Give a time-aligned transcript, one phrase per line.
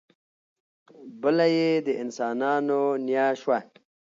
[1.21, 3.59] بله یې د انسانانو نیا شوه.